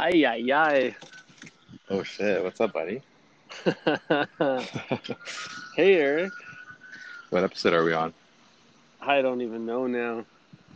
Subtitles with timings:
[0.00, 0.96] Ay, ay, ay.
[1.90, 2.40] Oh shit!
[2.44, 3.02] What's up, buddy?
[5.74, 6.30] hey, Eric.
[7.30, 8.14] What episode are we on?
[9.00, 10.24] I don't even know now.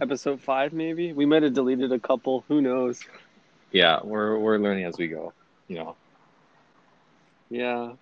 [0.01, 1.13] Episode five, maybe.
[1.13, 2.43] We might have deleted a couple.
[2.49, 2.99] Who knows?
[3.71, 5.33] Yeah, we're we're learning as we go.
[5.69, 5.97] You know.
[7.49, 7.93] Yeah.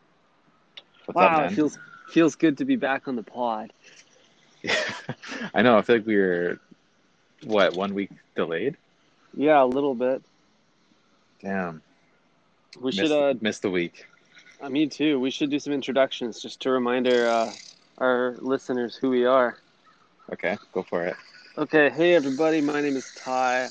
[1.05, 3.75] What's wow, up, it feels feels good to be back on the pod.
[5.55, 5.77] I know.
[5.77, 6.59] I feel like we were
[7.45, 8.79] what one week delayed.
[9.37, 10.23] Yeah, a little bit.
[11.43, 11.83] Damn.
[12.79, 13.13] We missed, should.
[13.13, 14.07] Uh, missed the week.
[14.61, 15.19] uh, me too.
[15.19, 17.53] We should do some introductions just to remind our uh,
[17.99, 19.57] our listeners who we are.
[20.33, 21.17] Okay, go for it.
[21.59, 23.69] Okay, hey everybody, my name is Ty.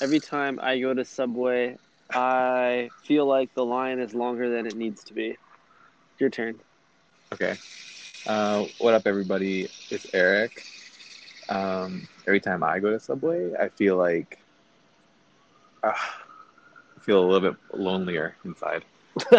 [0.00, 1.78] Every time I go to Subway,
[2.12, 5.36] I feel like the line is longer than it needs to be.
[6.18, 6.60] Your turn.
[7.32, 7.56] Okay.
[8.26, 9.68] Uh, what up, everybody?
[9.90, 10.64] It's Eric.
[11.48, 14.38] Um, every time I go to Subway, I feel like
[15.82, 15.92] uh,
[17.10, 18.84] feel a little bit lonelier inside.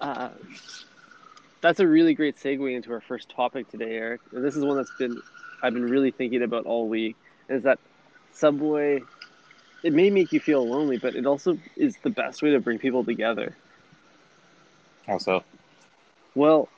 [0.00, 0.30] uh,
[1.60, 4.22] that's a really great segue into our first topic today, Eric.
[4.32, 5.20] And this is one that's been
[5.62, 7.16] I've been really thinking about all week.
[7.50, 7.78] Is that
[8.32, 9.02] Subway?
[9.82, 12.78] It may make you feel lonely, but it also is the best way to bring
[12.78, 13.54] people together.
[15.06, 15.44] How so?
[16.34, 16.70] Well,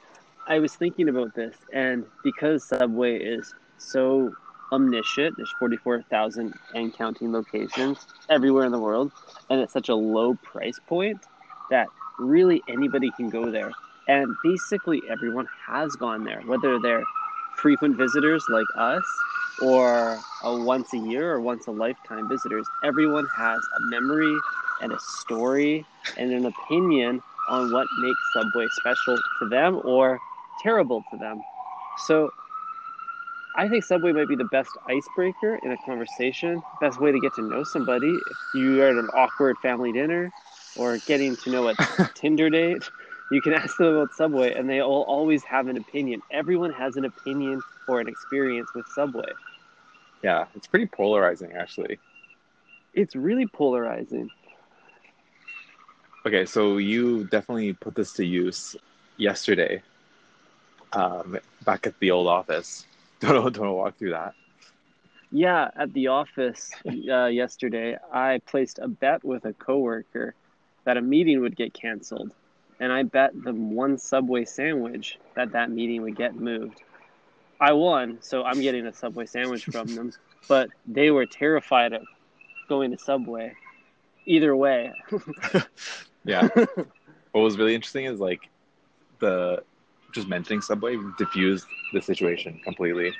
[0.48, 4.34] I was thinking about this, and because Subway is so
[4.72, 7.98] omniscient, there's 44,000 and counting locations
[8.28, 9.12] everywhere in the world,
[9.50, 11.18] and it's such a low price point
[11.70, 13.72] that really anybody can go there.
[14.06, 17.04] And basically, everyone has gone there, whether they're
[17.56, 19.04] frequent visitors like us
[19.62, 22.66] or a once a year or once a lifetime visitors.
[22.82, 24.36] Everyone has a memory
[24.82, 25.84] and a story
[26.18, 30.18] and an opinion on what makes Subway special to them or
[30.62, 31.40] terrible to them.
[32.06, 32.30] So
[33.56, 37.34] I think Subway might be the best icebreaker in a conversation, best way to get
[37.34, 38.08] to know somebody.
[38.08, 40.32] If you are at an awkward family dinner
[40.76, 41.74] or getting to know a
[42.14, 42.90] Tinder date,
[43.30, 46.20] you can ask them about Subway and they will always have an opinion.
[46.32, 49.32] Everyone has an opinion or an experience with Subway.
[50.22, 51.98] Yeah, it's pretty polarizing, actually.
[52.92, 54.30] It's really polarizing.
[56.26, 58.74] Okay, so you definitely put this to use
[59.16, 59.80] yesterday,
[60.92, 62.86] um, back at the old office.
[63.24, 64.34] Don't don't walk through that.
[65.30, 70.34] Yeah, at the office uh, yesterday, I placed a bet with a coworker
[70.84, 72.32] that a meeting would get canceled,
[72.78, 76.82] and I bet them one Subway sandwich that that meeting would get moved.
[77.60, 80.12] I won, so I'm getting a Subway sandwich from them,
[80.46, 82.02] but they were terrified of
[82.68, 83.54] going to Subway.
[84.26, 84.92] Either way,
[86.24, 86.48] Yeah.
[87.32, 88.48] what was really interesting is like
[89.20, 89.62] the
[90.14, 93.12] just mentioning Subway diffused the situation completely.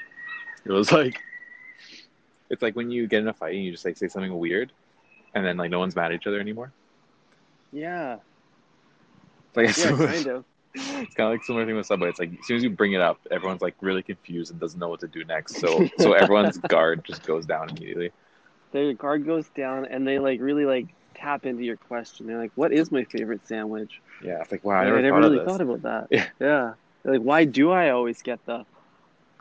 [0.64, 1.20] It was like
[2.50, 4.72] it's like when you get in a fight and you just like say something weird
[5.34, 6.72] and then like no one's mad at each other anymore.
[7.72, 8.18] yeah,
[9.54, 10.44] It's like yeah, kind of.
[10.74, 12.08] it's kind of like similar thing with Subway.
[12.08, 14.78] It's like as soon as you bring it up, everyone's like really confused and doesn't
[14.78, 15.56] know what to do next.
[15.56, 18.12] So so everyone's guard just goes down immediately.
[18.72, 22.26] Their guard goes down, and they like really like tap into your question.
[22.26, 25.20] They're like, "What is my favorite sandwich?" Yeah, it's like wow, I I never, never,
[25.22, 26.08] thought really thought about that.
[26.10, 26.28] Yeah.
[26.40, 26.74] Yeah.
[27.04, 28.64] Like, why do I always get the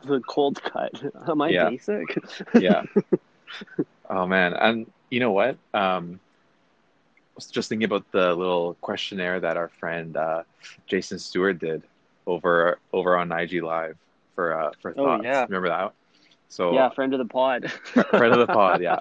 [0.04, 0.92] the cold cut?
[1.28, 1.70] Am I Yeah.
[1.70, 2.18] basic?
[2.54, 2.82] yeah.
[4.10, 5.56] Oh man, and you know what?
[5.72, 10.42] Um, I was just thinking about the little questionnaire that our friend uh,
[10.86, 11.82] Jason Stewart did
[12.26, 13.96] over over on IG Live
[14.34, 14.98] for uh, for thoughts.
[15.00, 15.24] Oh, thoughts.
[15.24, 15.44] yeah.
[15.48, 15.92] Remember that?
[16.48, 17.70] So yeah, friend of the pod.
[17.72, 18.98] friend of the pod, yeah,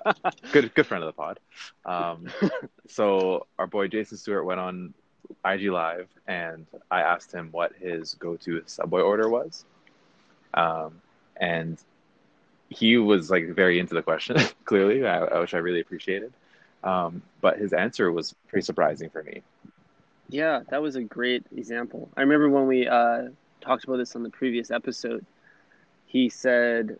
[0.51, 1.39] good good friend of the pod.
[1.85, 2.27] Um,
[2.87, 4.93] so our boy Jason Stewart went on
[5.45, 9.65] IG Live, and I asked him what his go-to Subway order was,
[10.53, 11.01] um,
[11.37, 11.77] and
[12.69, 16.33] he was like very into the question, clearly, which I really appreciated.
[16.83, 19.41] Um, but his answer was pretty surprising for me.
[20.29, 22.09] Yeah, that was a great example.
[22.17, 23.29] I remember when we uh,
[23.61, 25.25] talked about this on the previous episode.
[26.07, 26.97] He said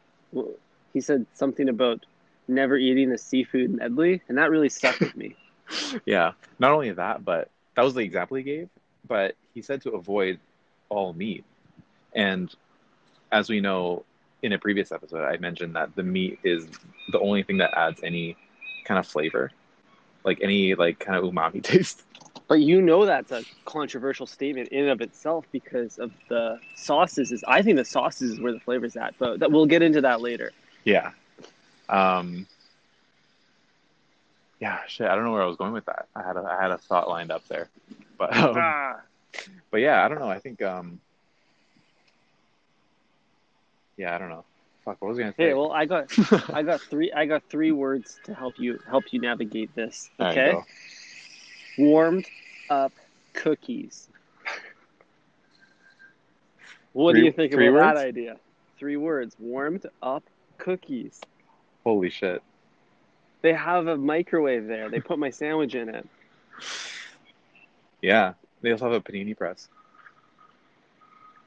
[0.93, 2.05] he said something about
[2.47, 5.35] never eating the seafood medley, and that really stuck with me.
[6.05, 8.69] Yeah, not only that, but that was the example he gave.
[9.07, 10.39] But he said to avoid
[10.89, 11.43] all meat,
[12.13, 12.53] and
[13.31, 14.05] as we know
[14.41, 16.67] in a previous episode, I mentioned that the meat is
[17.11, 18.37] the only thing that adds any
[18.85, 19.51] kind of flavor,
[20.23, 22.03] like any like kind of umami taste.
[22.47, 27.31] But you know that's a controversial statement in and of itself because of the sauces.
[27.31, 30.01] Is I think the sauces is where the flavor's at, but that, we'll get into
[30.01, 30.51] that later.
[30.83, 31.11] Yeah.
[31.89, 32.47] Um.
[34.63, 35.07] Yeah, shit.
[35.07, 36.07] I don't know where I was going with that.
[36.15, 37.67] I had a I had a thought lined up there,
[38.17, 39.01] but um, Ah,
[39.69, 40.29] but yeah, I don't know.
[40.29, 41.01] I think um.
[43.97, 44.45] Yeah, I don't know.
[44.85, 45.47] Fuck, what was I gonna say?
[45.47, 46.17] Hey, well, I got
[46.53, 50.09] I got three I got three words to help you help you navigate this.
[50.17, 50.57] Okay,
[51.77, 52.27] warmed
[52.69, 52.93] up
[53.33, 54.07] cookies.
[56.93, 57.99] What do you think three about words?
[57.99, 58.37] that idea?
[58.79, 60.23] Three words: warmed up
[60.57, 61.19] cookies.
[61.83, 62.41] Holy shit.
[63.43, 64.89] They have a microwave there.
[64.89, 66.07] They put my sandwich in it.
[68.01, 68.33] Yeah.
[68.61, 69.67] They also have a panini press.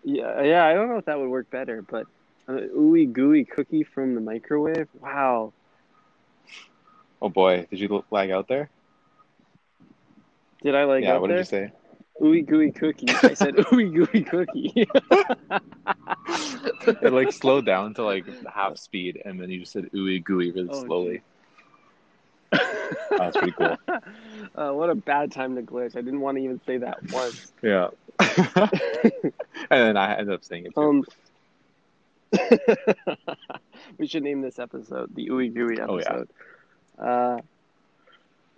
[0.04, 0.66] Yeah, yeah.
[0.66, 2.06] I don't know if that would work better, but
[2.46, 4.88] an ooey gooey cookie from the microwave.
[5.00, 5.54] Wow.
[7.22, 8.68] Oh boy, did you lag out there?
[10.62, 11.38] Did I like yeah, out what there?
[11.38, 11.72] did you say?
[12.20, 13.06] Ooey gooey cookie.
[13.08, 14.86] I said ooey gooey cookie.
[17.02, 20.52] It like slowed down to like half speed and then you just said ooey gooey
[20.52, 21.22] really Oh, slowly.
[23.10, 23.76] That's pretty cool.
[24.54, 25.96] Uh, what a bad time to glitch.
[25.96, 27.52] I didn't want to even say that once.
[27.62, 27.88] Yeah.
[28.18, 29.32] and
[29.70, 30.80] then I ended up saying it too.
[30.80, 31.04] Um,
[33.98, 36.04] we should name this episode the Ooey Gooey Oh, yeah.
[36.08, 36.28] episode.
[36.98, 37.38] uh,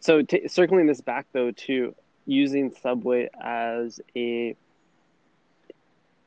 [0.00, 1.94] so, t- circling this back though to
[2.26, 4.54] using Subway as a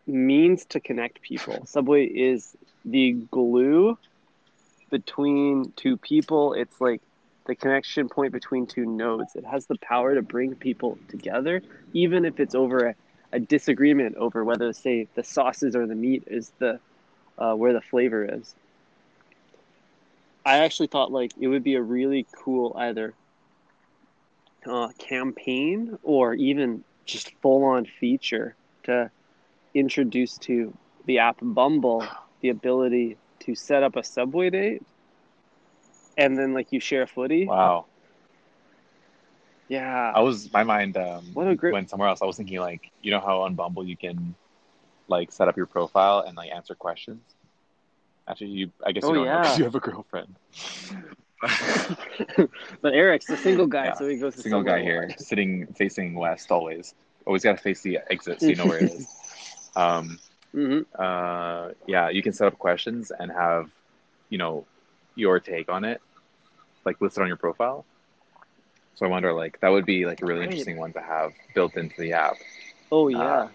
[0.08, 1.66] means to connect people.
[1.66, 3.98] Subway is the glue
[4.90, 6.54] between two people.
[6.54, 7.02] It's like
[7.46, 9.36] the connection point between two nodes.
[9.36, 11.62] It has the power to bring people together,
[11.94, 12.96] even if it's over a,
[13.32, 16.80] a disagreement over whether, say, the sauces or the meat is the
[17.38, 18.54] uh, where the flavor is.
[20.46, 23.14] I actually thought like it would be a really cool either
[24.66, 29.10] uh, campaign or even just full on feature to
[29.74, 32.06] introduce to the app Bumble
[32.42, 34.84] the ability to set up a subway date
[36.26, 37.46] and then like you share footy.
[37.46, 37.86] Wow.
[39.68, 40.12] Yeah.
[40.16, 42.22] I was my mind um What a great- went somewhere else.
[42.22, 44.36] I was thinking like, you know how on Bumble you can
[45.08, 47.22] like set up your profile and like answer questions?
[48.28, 49.42] Actually you I guess you Oh, don't yeah.
[49.42, 50.36] because you have a girlfriend.
[52.82, 56.14] but Eric's the single guy, Yeah, so he goes to Single guy here, sitting facing
[56.16, 56.94] west always.
[57.26, 59.08] Always gotta face the exit so you know where it is.
[59.76, 60.20] Um
[60.54, 60.86] Mhm.
[61.00, 63.72] uh, yeah, you can set up questions and have,
[64.30, 64.66] you know,
[65.16, 66.02] your take on it,
[66.86, 67.86] like listed on your profile.
[68.96, 70.50] So I wonder, like, that would be like a really Right.
[70.50, 72.36] interesting one to have built into the app.
[72.92, 73.48] Oh Uh, yeah.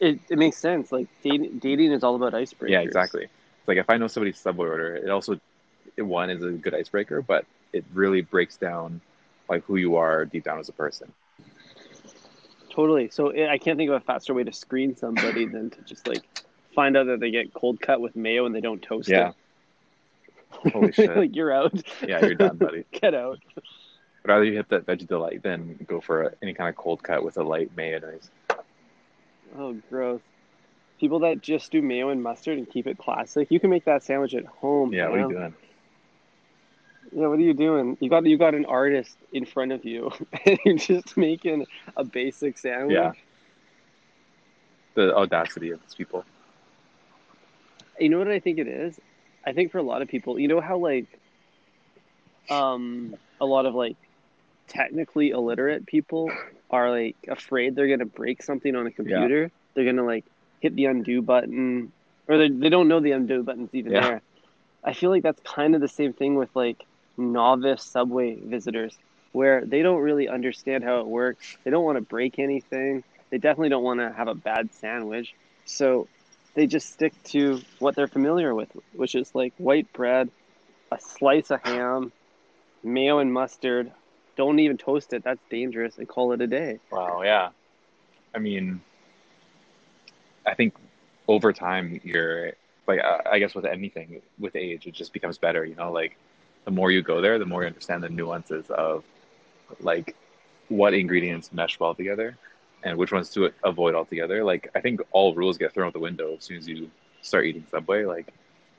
[0.00, 0.90] it it makes sense.
[0.92, 2.70] Like dating dating is all about icebreakers.
[2.70, 3.24] Yeah, exactly.
[3.24, 5.38] It's like if I know somebody's subway order, it also,
[5.96, 9.00] it, one is a good icebreaker, but it really breaks down
[9.48, 11.12] like who you are deep down as a person.
[12.70, 13.08] Totally.
[13.10, 16.06] So I I can't think of a faster way to screen somebody than to just
[16.06, 16.22] like
[16.74, 19.28] find out that they get cold cut with mayo and they don't toast Yeah.
[19.28, 19.34] it.
[20.72, 21.16] Holy shit.
[21.16, 21.72] like you're out.
[22.06, 22.84] Yeah, you're done, buddy.
[22.92, 23.38] Get out.
[23.56, 27.02] I'd rather you hit that veggie delight than go for a, any kind of cold
[27.02, 28.30] cut with a light mayonnaise.
[29.56, 30.20] Oh, gross.
[30.98, 33.48] People that just do mayo and mustard and keep it classic.
[33.50, 34.92] You can make that sandwich at home.
[34.92, 35.54] Yeah, what are you doing?
[37.12, 37.96] Yeah, what are you doing?
[38.00, 40.10] You got you got an artist in front of you,
[40.46, 41.66] and you're just making
[41.96, 42.96] a basic sandwich.
[42.96, 43.12] Yeah.
[44.94, 46.24] The audacity of these people.
[48.00, 48.98] You know what I think it is?
[49.46, 51.08] I think for a lot of people, you know how like
[52.50, 53.96] um a lot of like
[54.68, 56.30] technically illiterate people
[56.70, 59.50] are like afraid they're gonna break something on a computer.
[59.74, 60.24] They're gonna like
[60.60, 61.92] hit the undo button
[62.28, 64.00] or they they don't know the undo button's even Yeah.
[64.00, 64.22] there.
[64.84, 66.78] I feel like that's kind of the same thing with like
[67.16, 68.96] novice subway visitors
[69.32, 71.56] where they don't really understand how it works.
[71.64, 73.02] They don't want to break anything.
[73.30, 75.34] They definitely don't want to have a bad sandwich.
[75.64, 76.08] So
[76.58, 80.28] they just stick to what they're familiar with, which is like white bread,
[80.90, 82.10] a slice of ham,
[82.82, 83.92] mayo and mustard.
[84.36, 85.22] Don't even toast it.
[85.22, 85.98] That's dangerous.
[85.98, 86.80] And call it a day.
[86.90, 87.50] Wow, yeah.
[88.34, 88.80] I mean,
[90.44, 90.74] I think
[91.28, 92.54] over time, you're
[92.88, 95.64] like, I guess with anything, with age, it just becomes better.
[95.64, 96.16] You know, like
[96.64, 99.04] the more you go there, the more you understand the nuances of
[99.78, 100.16] like
[100.66, 102.36] what ingredients mesh well together
[102.82, 104.44] and which ones to avoid altogether.
[104.44, 106.90] Like, I think all rules get thrown out the window as soon as you
[107.22, 108.04] start eating Subway.
[108.04, 108.32] Like,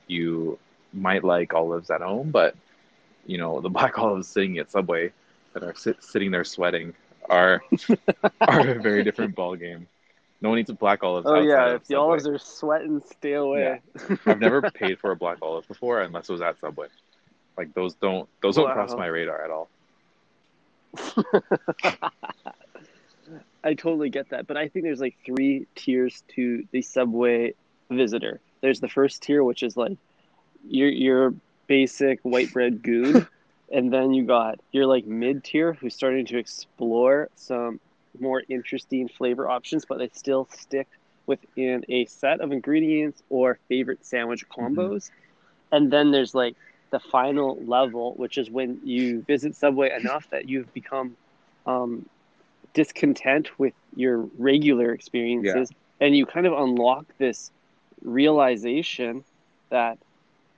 [0.08, 0.58] you
[0.94, 2.56] might like olives at home, but
[3.26, 5.12] you know, the black olives sitting at Subway
[5.54, 6.94] that are sit- sitting there sweating
[7.30, 7.62] are
[8.42, 9.88] are a very different ball game.
[10.42, 11.28] No one eats black olives.
[11.30, 11.98] Oh yeah, if the Subway.
[11.98, 13.82] olives are sweating, stay away.
[14.26, 16.88] I've never paid for a black olive before unless it was at Subway.
[17.58, 19.70] Like those don't those don't cross my radar at all.
[23.64, 27.54] I totally get that, but I think there's like three tiers to the subway
[27.90, 28.40] visitor.
[28.62, 29.98] There's the first tier, which is like
[30.68, 31.34] your your
[31.68, 33.28] basic white bread goon,
[33.72, 37.80] and then you got your like mid tier who's starting to explore some
[38.20, 40.88] more interesting flavor options, but they still stick
[41.26, 45.12] within a set of ingredients or favorite sandwich combos.
[45.72, 46.56] and then there's like
[46.90, 51.16] the final level, which is when you visit Subway enough that you've become
[51.68, 52.06] um,
[52.74, 56.06] discontent with your regular experiences, yeah.
[56.06, 57.52] and you kind of unlock this
[58.02, 59.24] realization
[59.70, 59.98] that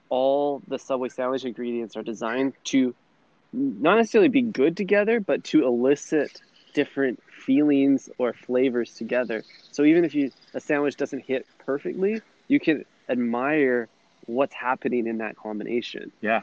[0.10, 2.94] all the Subway sandwich ingredients are designed to
[3.54, 6.42] not necessarily be good together, but to elicit
[6.74, 9.44] different feelings or flavors together.
[9.72, 13.88] So even if you a sandwich doesn't hit perfectly, you can admire
[14.26, 16.12] what's happening in that combination.
[16.22, 16.42] Yeah.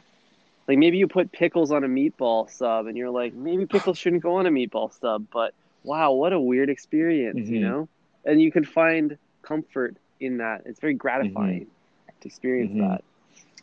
[0.69, 4.23] Like maybe you put pickles on a meatball sub and you're like, maybe pickles shouldn't
[4.23, 7.55] go on a meatball sub, but wow, what a weird experience, mm-hmm.
[7.55, 7.89] you know?
[8.25, 10.63] And you can find comfort in that.
[10.67, 12.21] It's very gratifying mm-hmm.
[12.21, 12.91] to experience mm-hmm.
[12.91, 13.05] that.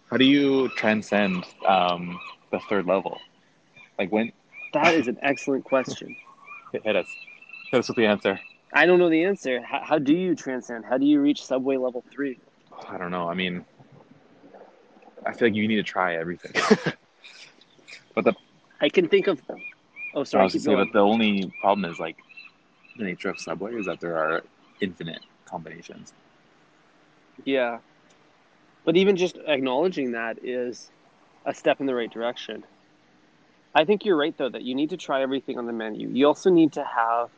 [0.09, 2.19] How do you transcend um,
[2.51, 3.19] the third level?
[3.99, 4.31] Like when?
[4.73, 6.15] That is an excellent question.
[6.71, 7.07] Hit us.
[7.71, 8.39] Hit us with the answer.
[8.73, 9.61] I don't know the answer.
[9.61, 10.85] How, how do you transcend?
[10.85, 12.39] How do you reach Subway level three?
[12.89, 13.29] I don't know.
[13.29, 13.63] I mean,
[15.25, 16.51] I feel like you need to try everything.
[18.15, 18.33] but the
[18.81, 19.41] I can think of.
[20.13, 20.41] Oh, sorry.
[20.41, 22.17] I was say, but the only problem is like
[22.95, 24.43] the nature of Subway is that there are
[24.81, 26.13] infinite combinations.
[27.43, 27.79] Yeah,
[28.85, 30.89] but even just acknowledging that is
[31.45, 32.63] a step in the right direction.
[33.73, 36.07] I think you're right though that you need to try everything on the menu.
[36.09, 37.29] You also need to have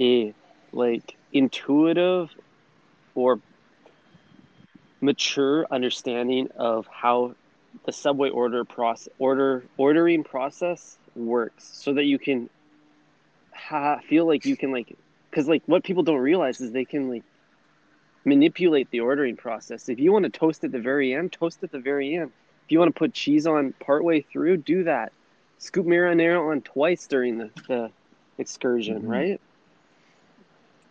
[0.00, 0.32] a
[0.72, 2.30] like intuitive
[3.14, 3.40] or
[5.00, 7.34] mature understanding of how
[7.86, 12.50] the subway order process order ordering process works so that you can
[13.52, 14.96] ha- feel like you can like
[15.30, 17.22] because like what people don't realize is they can like
[18.24, 19.88] manipulate the ordering process.
[19.88, 22.32] If you want to toast at the very end toast at the very end.
[22.64, 25.12] If you want to put cheese on partway through do that.
[25.58, 27.90] Scoop marinara on twice during the, the
[28.38, 29.10] excursion mm-hmm.
[29.10, 29.40] right?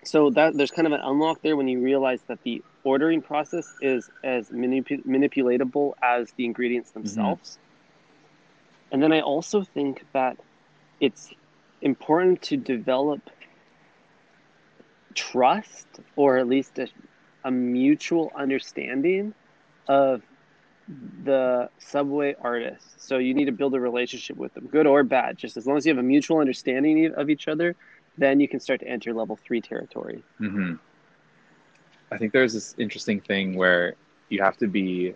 [0.03, 3.71] So that there's kind of an unlock there when you realize that the ordering process
[3.81, 7.01] is as manip- manipulatable as the ingredients mm-hmm.
[7.01, 7.51] themselves.
[7.51, 8.93] Mm-hmm.
[8.93, 10.37] And then I also think that
[10.99, 11.29] it's
[11.81, 13.21] important to develop
[15.13, 16.87] trust or at least a,
[17.43, 19.33] a mutual understanding
[19.87, 20.21] of
[21.23, 23.05] the subway artists.
[23.05, 25.37] So you need to build a relationship with them, good or bad.
[25.37, 27.75] Just as long as you have a mutual understanding of each other,
[28.17, 30.23] then you can start to enter level three territory.
[30.41, 30.75] Mm-hmm.
[32.11, 33.95] I think there's this interesting thing where
[34.29, 35.15] you have to be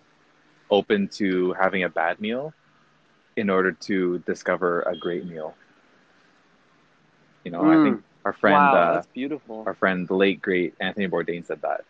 [0.70, 2.52] open to having a bad meal
[3.36, 5.54] in order to discover a great meal.
[7.44, 7.80] You know, mm.
[7.80, 9.64] I think our friend, wow, uh, that's beautiful.
[9.66, 11.84] Our friend, the late great Anthony Bourdain, said that.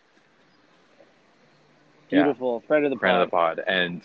[2.11, 2.66] Beautiful, yeah.
[2.66, 3.23] friend of the friend pod.
[3.23, 4.02] of the pod, and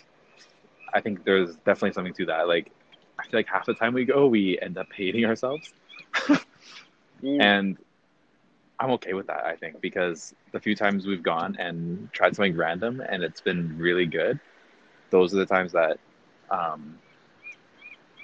[0.92, 2.46] I think there's definitely something to that.
[2.46, 2.70] Like,
[3.18, 5.72] I feel like half the time we go, we end up hating ourselves.
[6.14, 7.40] mm.
[7.40, 7.78] And
[8.80, 12.56] I'm okay with that, I think, because the few times we've gone and tried something
[12.56, 14.40] random and it's been really good,
[15.10, 15.98] those are the times that
[16.50, 16.98] um,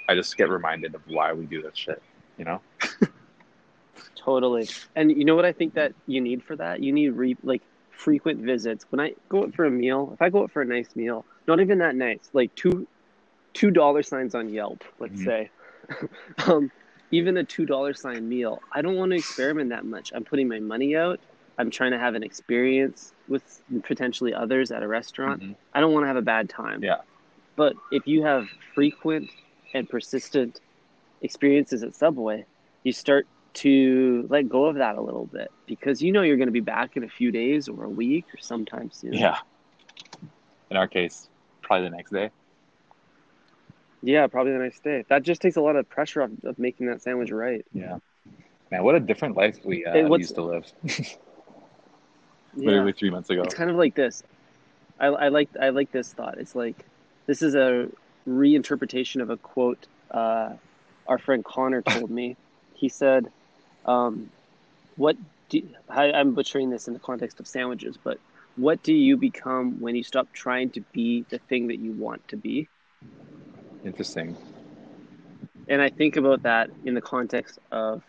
[0.08, 2.02] I just get reminded of why we do this shit,
[2.38, 2.62] you know?
[4.16, 4.68] totally.
[4.94, 6.82] And you know what I think that you need for that?
[6.82, 8.86] You need re- like frequent visits.
[8.88, 11.26] When I go out for a meal, if I go out for a nice meal,
[11.46, 12.86] not even that nice, like two
[13.52, 15.24] two dollar signs on Yelp, let's mm-hmm.
[15.24, 15.50] say.
[16.46, 16.70] um,
[17.10, 20.12] even a two dollar sign meal, I don't want to experiment that much.
[20.14, 21.20] I'm putting my money out.
[21.58, 25.42] I'm trying to have an experience with potentially others at a restaurant.
[25.42, 25.52] Mm-hmm.
[25.74, 26.82] I don't want to have a bad time.
[26.82, 26.98] Yeah.
[27.56, 29.30] But if you have frequent
[29.72, 30.60] and persistent
[31.22, 32.44] experiences at Subway,
[32.82, 36.48] you start to let go of that a little bit because you know you're going
[36.48, 39.14] to be back in a few days or a week or sometime soon.
[39.14, 39.38] Yeah.
[40.70, 41.28] In our case,
[41.62, 42.30] probably the next day.
[44.02, 45.04] Yeah, probably the next day.
[45.08, 47.64] That just takes a lot of pressure off of making that sandwich right.
[47.72, 47.98] Yeah.
[48.70, 50.64] Man, what a different life we uh, used to live.
[52.56, 53.42] Literally three months ago.
[53.42, 54.22] It's kind of like this.
[54.98, 56.38] I, I like I like this thought.
[56.38, 56.84] It's like
[57.26, 57.88] this is a
[58.26, 60.54] reinterpretation of a quote uh,
[61.06, 62.36] our friend Connor told me.
[62.74, 63.30] he said,
[63.84, 64.30] um,
[64.96, 65.16] "What
[65.48, 68.18] do I, I'm butchering this in the context of sandwiches, but
[68.56, 72.26] what do you become when you stop trying to be the thing that you want
[72.28, 72.68] to be?"
[73.86, 74.36] Interesting.
[75.68, 78.02] And I think about that in the context of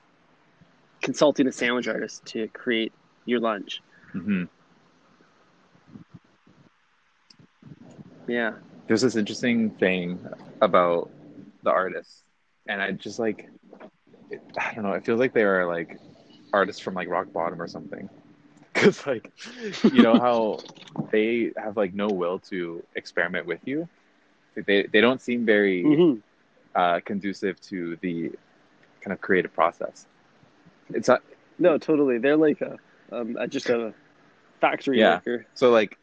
[1.01, 2.91] consulting a sandwich artist to create
[3.25, 3.81] your lunch.
[4.15, 4.45] Mm-hmm.
[8.27, 8.53] Yeah.
[8.87, 10.19] There's this interesting thing
[10.61, 11.11] about
[11.63, 12.23] the artists,
[12.67, 13.49] and I just like,
[14.57, 14.93] I don't know.
[14.93, 15.99] It feels like they are like
[16.53, 18.09] artists from like rock bottom or something.
[18.73, 19.31] Because like,
[19.91, 20.59] you know how
[21.11, 23.89] they have like no will to experiment with you,
[24.65, 26.19] they they don't seem very mm-hmm.
[26.75, 28.31] uh, conducive to the
[29.01, 30.05] kind of creative process.
[30.89, 31.21] It's not.
[31.59, 32.19] No, totally.
[32.19, 32.77] They're like a,
[33.11, 33.93] um, just a
[34.61, 35.15] factory yeah.
[35.15, 35.45] worker.
[35.55, 35.97] So like,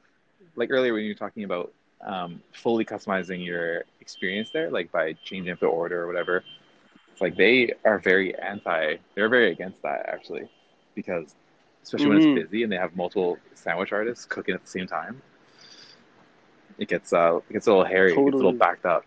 [0.57, 1.73] like earlier when you were talking about
[2.05, 6.45] um, fully customizing your experience there, like by changing up the order or whatever.
[7.13, 8.97] It's like they are very anti.
[9.15, 10.49] They're very against that actually,
[10.95, 11.35] because
[11.83, 12.37] especially when Mhm.
[12.37, 15.23] it's busy and they have multiple sandwich artists cooking at the same time,
[16.79, 19.05] it gets uh it gets a little hairy, it gets a little backed up.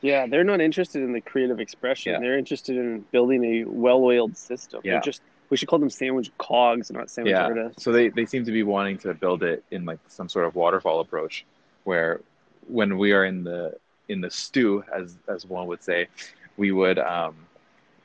[0.00, 2.12] Yeah, they're not interested in the creative expression.
[2.12, 2.18] Yeah.
[2.18, 4.80] They're interested in building a well-oiled system.
[4.82, 5.00] They're Yeah.
[5.00, 7.44] just we should call them sandwich cogs, not sandwich yeah.
[7.44, 7.84] artists.
[7.84, 10.54] So they, they seem to be wanting to build it in like some sort of
[10.54, 11.44] waterfall approach,
[11.84, 12.20] where
[12.68, 13.76] when we are in the
[14.08, 16.08] in the stew, as as one would say,
[16.56, 17.36] we would um,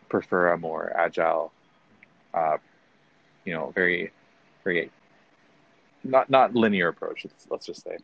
[0.10, 1.52] prefer a more agile,
[2.34, 2.58] uh,
[3.46, 4.12] you know, very
[4.64, 4.92] very
[6.08, 7.26] not not linear approach.
[7.26, 7.98] Let's, let's just say.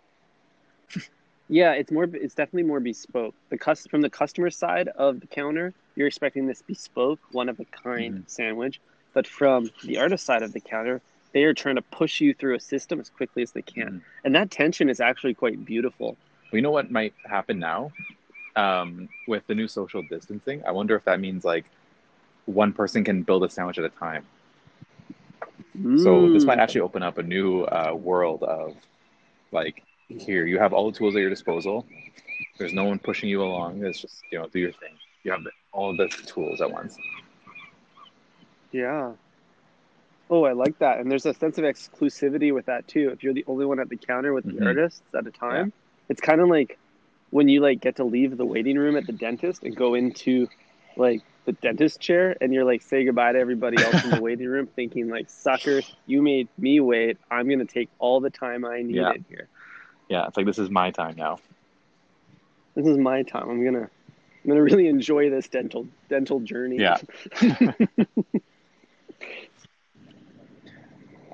[1.50, 2.06] Yeah, it's more.
[2.06, 3.36] It's definitely more bespoke.
[3.50, 7.60] The cus- from the customer side of the counter, you're expecting this bespoke, one of
[7.60, 8.24] a kind Mm-hmm.
[8.28, 8.80] sandwich.
[9.14, 11.02] But from the artist side of the counter,
[11.34, 14.02] they are trying to push you through a system as quickly as they can, Mhm.
[14.24, 16.18] and that tension is actually quite beautiful.
[16.52, 17.92] We know what might happen now
[18.56, 20.64] um, with the new social distancing.
[20.66, 21.66] I wonder if that means like
[22.46, 24.26] one person can build a sandwich at a time.
[25.96, 28.76] So this might actually open up a new uh, world of
[29.52, 31.86] like here you have all the tools at your disposal.
[32.58, 33.84] There's no one pushing you along.
[33.86, 34.98] It's just you know do your thing.
[35.24, 35.42] You have
[35.72, 36.98] all the tools at once.
[38.72, 39.14] Yeah.
[40.30, 41.00] Oh, I like that.
[41.00, 43.10] And there's a sense of exclusivity with that too.
[43.14, 44.66] If you're the only one at the counter with the Mhm.
[44.66, 45.74] artists at a time,
[46.10, 46.80] it's kind of like
[47.30, 50.48] when you like get to leave the waiting room at the dentist and go into
[50.96, 54.48] like the dentist chair and you're like say goodbye to everybody else in the waiting
[54.48, 57.18] room thinking like suckers, you made me wait.
[57.30, 59.14] I'm going to take all the time I needed Yeah.
[59.28, 59.48] here.
[60.10, 61.40] Yeah, it's like this is my time now.
[62.76, 63.50] This is my time.
[63.50, 66.78] I'm going to I'm going to really enjoy this dental dental journey.
[66.80, 66.98] Yeah.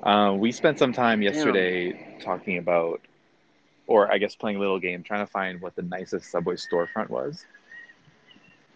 [0.02, 3.00] Uh, we spent some time yesterday talking about,
[3.86, 7.10] or I guess playing a little game, trying to find what the nicest Subway storefront
[7.10, 7.44] was.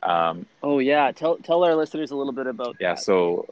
[0.04, 3.02] Um, Oh yeah, tell tell our listeners a little bit about yeah, that.
[3.02, 3.46] so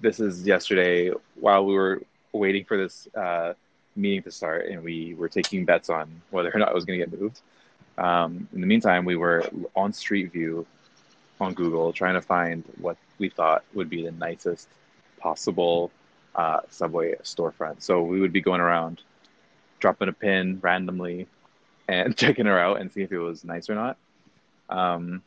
[0.00, 2.02] this is yesterday while we were
[2.32, 3.54] waiting for this uh,
[3.94, 6.98] meeting to start, and we were taking bets on whether or not it was going
[6.98, 7.40] to get moved.
[7.98, 10.66] Um, in the meantime, we were on Street View
[11.40, 14.68] on Google trying to find what we thought would be the nicest
[15.18, 15.90] possible
[16.34, 17.82] uh, Subway storefront.
[17.82, 19.02] So we would be going around,
[19.78, 21.26] dropping a pin randomly,
[21.88, 23.96] and checking her out and see if it was nice or not.
[24.68, 25.22] Um,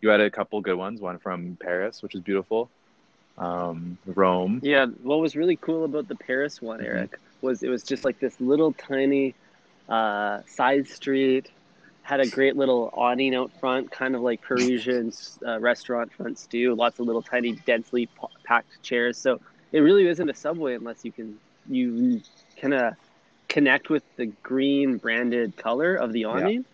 [0.00, 1.00] you had a couple good ones.
[1.00, 2.70] One from Paris, which is beautiful.
[3.36, 4.60] Um, Rome.
[4.62, 6.84] Yeah, what was really cool about the Paris one, Mhm.
[6.84, 9.34] Eric, was it was just like this little tiny
[9.88, 11.50] uh, side street,
[12.02, 15.12] had a great little awning out front, kind of like Parisian
[15.46, 16.74] uh, restaurant fronts do.
[16.74, 18.12] Lots of little tiny, densely p-
[18.44, 19.16] packed chairs.
[19.18, 19.40] So
[19.72, 21.38] it really isn't a subway unless you can
[21.70, 22.20] you
[22.60, 22.94] kind of
[23.48, 26.64] connect with the green branded color of the awning.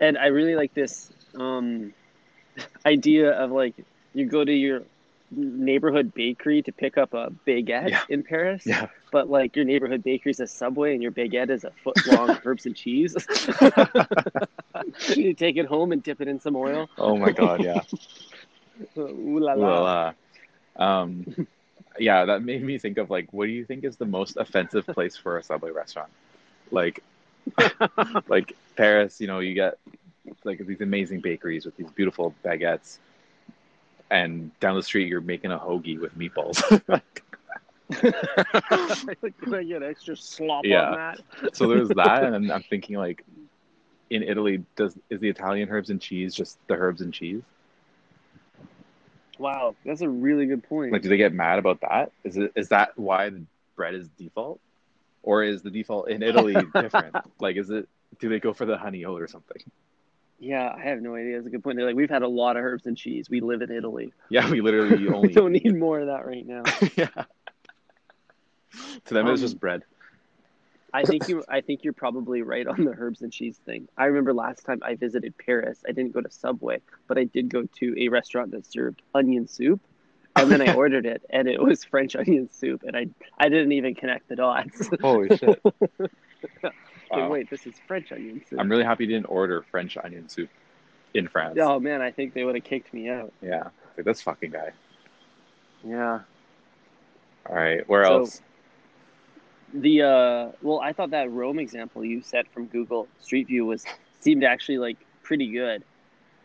[0.00, 1.92] And I really like this um,
[2.86, 3.74] idea of like
[4.14, 4.82] you go to your
[5.30, 8.02] neighborhood bakery to pick up a baguette Yeah.
[8.08, 8.88] in Paris, Yeah.
[9.10, 12.38] but like your neighborhood bakery is a Subway and your baguette is a foot long
[12.44, 13.16] herbs and cheese.
[15.16, 16.88] you take it home and dip it in some oil.
[16.98, 17.80] Oh my God, yeah.
[18.96, 19.66] Ooh la la.
[19.66, 20.12] well, uh,
[20.82, 21.46] um,
[21.98, 24.86] yeah, that made me think of like, what do you think is the most offensive
[24.86, 26.10] place for a Subway restaurant?
[26.70, 27.02] Like,
[28.28, 29.78] like Paris, you know, you get
[30.44, 32.98] like these amazing bakeries with these beautiful baguettes,
[34.10, 36.60] and down the street you're making a hoagie with meatballs.
[39.22, 40.88] like, can I get extra slop Yeah.
[40.88, 41.52] on that?
[41.52, 43.24] so there's that, and I'm thinking like,
[44.10, 47.42] in Italy, does is the Italian herbs and cheese just the herbs and cheese?
[49.38, 50.92] Wow, that's a really good point.
[50.92, 52.12] Like, do they get mad about that?
[52.24, 53.42] Is it is that why the
[53.76, 54.60] bread is default,
[55.22, 57.16] or is the default in Italy different?
[57.40, 57.88] like, is it
[58.20, 59.62] do they go for the honey oat or something?
[60.44, 61.36] Yeah, I have no idea.
[61.36, 61.76] That's a good point.
[61.76, 63.28] They're like, we've had a lot of herbs and cheese.
[63.30, 64.12] We live in Italy.
[64.30, 66.62] Yeah, we literally we only don't need more of that right now.
[66.96, 67.08] yeah.
[69.06, 69.82] To them, it's Um, just bread.
[70.92, 71.42] I think you.
[71.48, 73.88] I think you're probably right on the herbs and cheese thing.
[73.96, 77.48] I remember last time I visited Paris, I didn't go to Subway, but I did
[77.48, 79.80] go to a restaurant that served onion soup,
[80.36, 83.72] and then I ordered it, and it was French onion soup, and I I didn't
[83.72, 84.88] even connect the dots.
[85.00, 85.60] Holy shit!
[87.10, 87.28] Wow.
[87.30, 88.58] wait, this is French onion soup.
[88.60, 90.48] I'm really happy you didn't order French onion soup
[91.14, 91.58] in France.
[91.60, 93.32] Oh man, I think they would have kicked me out.
[93.42, 94.72] Yeah, like this fucking guy.
[95.84, 96.20] Yeah.
[97.48, 98.42] All right, where So- else?
[99.76, 103.84] The uh, well, I thought that Rome example you set from Google Street View was
[104.20, 105.82] seemed actually like pretty good.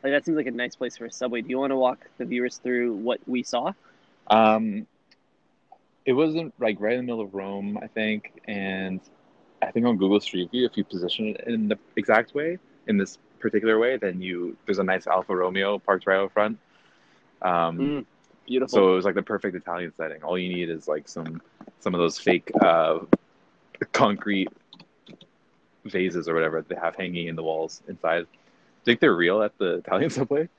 [0.03, 1.41] Like that seems like a nice place for a subway.
[1.41, 3.73] Do you want to walk the viewers through what we saw?
[4.27, 4.87] Um,
[6.05, 8.99] it wasn't like right in the middle of Rome, I think, and
[9.61, 12.97] I think on Google Street View, if you position it in the exact way, in
[12.97, 16.57] this particular way, then you there's a nice Alfa Romeo parked right out front.
[17.41, 18.05] Um, Mm,
[18.45, 18.69] beautiful.
[18.77, 20.23] so it was like the perfect Italian setting.
[20.23, 21.41] All you need is like some
[21.79, 22.99] some of those fake uh,
[23.93, 24.49] concrete
[25.85, 28.25] vases or whatever they have hanging in the walls inside.
[28.85, 30.49] Think they're real at the Italian subway?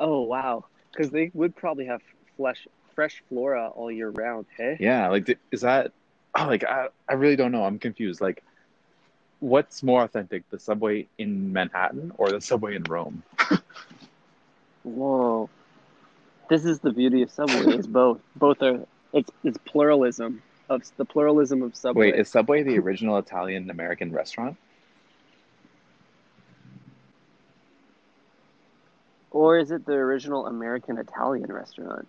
[0.00, 2.00] oh wow, because they would probably have
[2.36, 4.46] flesh, fresh flora all year round.
[4.56, 4.76] Hey.
[4.80, 5.92] Yeah, like is that?
[6.34, 7.64] Oh, like I I really don't know.
[7.64, 8.20] I'm confused.
[8.20, 8.42] Like,
[9.40, 13.22] what's more authentic, the subway in Manhattan or the subway in Rome?
[14.82, 15.50] Whoa.
[16.48, 17.74] This is the beauty of Subway.
[17.74, 18.20] It's both.
[18.36, 18.80] Both are.
[19.12, 22.12] It's it's pluralism of the pluralism of Subway.
[22.12, 24.56] Wait, is Subway the original Italian American restaurant?
[29.32, 32.06] or is it the original American Italian restaurant?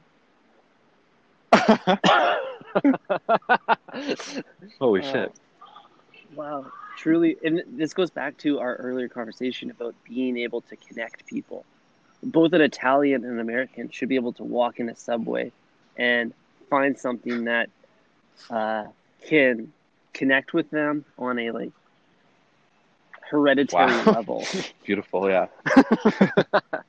[4.80, 5.12] Holy Oh.
[5.12, 5.32] shit!
[6.36, 6.66] Wow,
[6.98, 11.66] truly, and this goes back to our earlier conversation about being able to connect people.
[12.24, 15.52] Both an Italian and an American should be able to walk in a subway
[15.98, 16.34] and
[16.70, 17.70] find something that
[18.50, 18.86] uh,
[19.28, 19.72] can
[20.14, 21.72] connect with them on a like
[23.30, 24.04] hereditary Wow.
[24.06, 24.44] level.
[24.86, 25.48] Beautiful, yeah.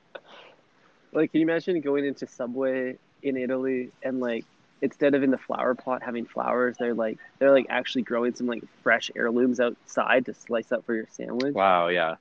[1.11, 4.43] Like, can you imagine going into Subway in Italy and like
[4.81, 8.47] instead of in the flower pot having flowers, they're like they're like actually growing some
[8.47, 11.53] like fresh heirlooms outside to slice up for your sandwich.
[11.53, 12.15] Wow, yeah.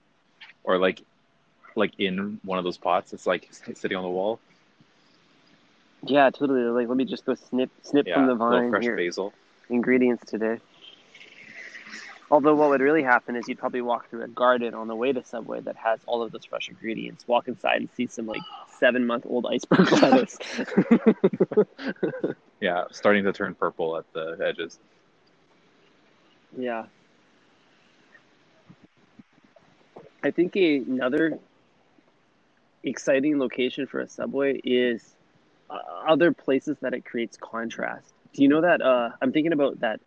[0.62, 1.02] Or like,
[1.76, 4.40] like in one of those pots, it's like sitting on the wall.
[6.06, 6.62] Yeah, totally.
[6.62, 8.96] Like, let me just go snip snip Yeah, from the vine fresh here.
[8.96, 9.32] basil.
[9.70, 10.58] Ingredients today.
[12.30, 15.12] Although what would really happen is you'd probably walk through a garden on the way
[15.12, 17.26] to Subway that has all of those fresh ingredients.
[17.28, 18.40] Walk inside and see some like
[18.84, 20.36] seven month old iceberg lettuce.
[22.60, 24.78] Yeah, starting to turn purple at the edges.
[26.56, 26.84] Yeah.
[30.22, 31.38] I think a- another
[32.82, 35.14] exciting location for a subway is
[35.68, 38.14] uh, other places that it creates contrast.
[38.32, 38.80] Do you know that?
[38.80, 40.00] Uh, I'm thinking about that.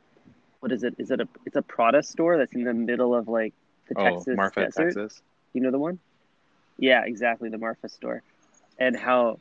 [0.62, 0.96] What is it?
[0.98, 1.28] Is it a?
[1.46, 3.54] It's a Prada store that's in the middle of like
[3.88, 4.96] the oh, Texas Marfa, desert.
[4.96, 5.22] Texas.
[5.54, 6.00] You know the one?
[6.80, 8.24] Yeah, exactly, the Marfa store.
[8.80, 9.40] And how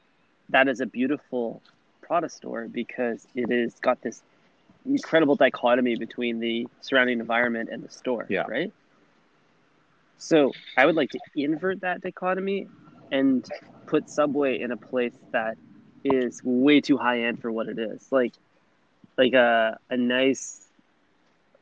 [0.51, 1.63] that is a beautiful
[2.03, 4.23] Prada store because it is got this
[4.87, 8.45] incredible dichotomy between the surrounding environment and the store, Yeah.
[8.49, 8.73] right?
[10.19, 12.69] So, I would like to invert that dichotomy
[13.11, 13.45] and
[13.87, 15.57] put Subway in a place that
[16.05, 18.07] is way too high end for what it is.
[18.11, 18.33] Like
[19.19, 20.66] like a a nice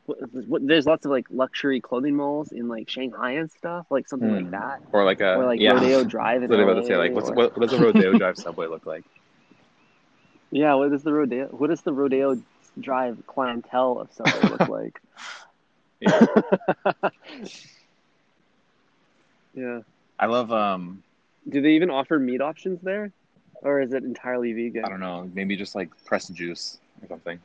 [0.06, 4.06] what, what, there's lots of like luxury clothing malls in like Shanghai and stuff, like
[4.08, 4.50] something like Hmm.
[4.50, 5.72] that Or like a or like yeah.
[5.72, 8.16] Rodeo Drive in Literally about to say like what's or- what, what does a rodeo
[8.18, 9.04] drive subway look like?
[10.50, 11.46] yeah, what does the rodeo?
[11.48, 12.36] What does the Rodeo
[12.80, 15.00] Drive clientele of Subway look like?
[16.00, 16.26] Yeah.
[19.54, 19.80] yeah.
[20.18, 21.02] I love um
[21.48, 23.10] Do they even offer meat options there,
[23.62, 24.84] or is it entirely vegan?
[24.84, 27.38] I don't know, maybe just like pressed juice or something.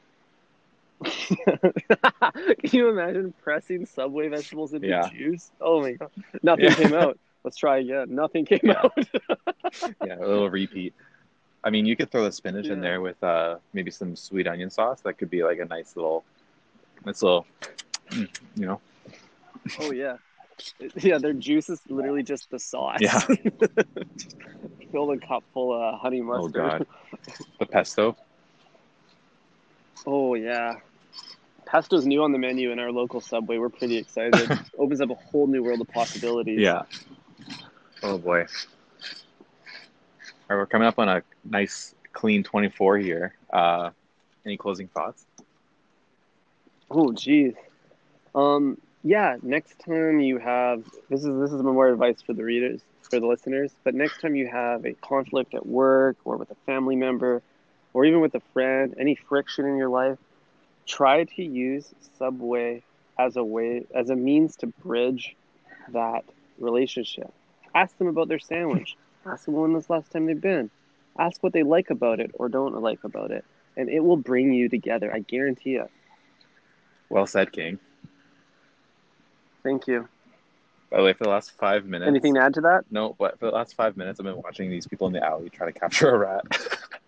[1.45, 5.09] Can you imagine pressing Subway vegetables into Yeah.
[5.09, 5.51] juice?
[5.62, 6.12] Oh my god,
[6.43, 6.75] nothing Yeah.
[6.75, 7.17] came out.
[7.43, 8.13] Let's try again.
[8.15, 8.81] Nothing came Yeah.
[8.83, 8.93] out.
[10.05, 10.93] Yeah, a little repeat.
[11.63, 14.69] I mean, you could throw the spinach in there with uh maybe some sweet onion
[14.69, 15.01] sauce.
[15.01, 16.23] That could be like a nice little,
[17.05, 17.45] nice little,
[18.12, 18.27] you
[18.65, 18.81] know.
[19.79, 20.17] oh yeah,
[20.95, 21.17] yeah.
[21.17, 22.99] Their juice is literally just the sauce.
[23.01, 23.19] Yeah.
[24.91, 26.55] Fill the cup full of honey mustard.
[26.57, 26.88] Oh god,
[27.59, 28.17] the pesto.
[30.07, 30.75] Oh yeah.
[31.69, 33.58] Pesto's new on the menu in our local subway.
[33.58, 34.51] We're pretty excited.
[34.77, 36.60] Opens up a whole new world of possibilities.
[36.62, 36.84] Yeah.
[38.03, 38.45] Oh boy.
[40.49, 43.36] All right, we're coming up on a nice clean 24 here.
[43.51, 43.91] Uh,
[44.45, 45.25] any closing thoughts?
[46.89, 47.55] Oh geez.
[48.36, 52.82] Um yeah, next time you have this is this is more advice for the readers,
[53.10, 56.55] for the listeners, but next time you have a conflict at work or with a
[56.65, 57.43] family member
[57.93, 60.17] or even with a friend, any friction in your life,
[60.89, 62.84] try to use Subway
[63.17, 65.36] as a way as a means to bridge
[65.93, 66.25] that
[66.58, 67.32] relationship.
[67.73, 68.97] Ask them about their sandwich.
[69.25, 70.69] Ask them when was the last time they've been.
[71.17, 73.45] Ask what they like about it or don't like about it.
[73.78, 75.13] And it will bring you together.
[75.13, 75.89] I guarantee it.
[77.10, 77.80] Well said, King.
[79.63, 80.08] Thank you.
[80.89, 82.08] By the way, for the last five minutes.
[82.08, 82.86] Anything to add to that?
[82.89, 85.49] No, but for the last five minutes, I've been watching these people in the alley
[85.49, 86.43] try to capture a rat.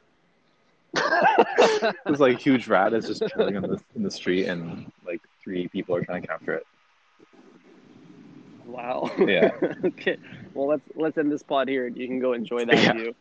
[2.06, 5.68] this like huge rat is just chilling in the in the street, and like three
[5.68, 6.66] people are trying to capture it.
[8.66, 9.10] wow.
[9.20, 9.52] Yeah.
[9.86, 10.18] okay.
[10.54, 12.94] Well, let's let's end this pod here, and you can go enjoy that Yeah.
[12.94, 13.16] view.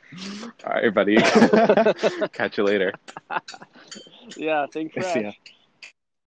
[0.67, 1.17] All right, buddy.
[2.33, 2.93] Catch you later.
[4.37, 4.67] Yeah.
[4.73, 5.33] Thanks for See ya.